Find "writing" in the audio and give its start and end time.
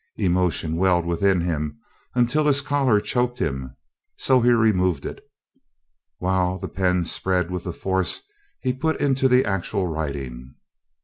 9.85-10.55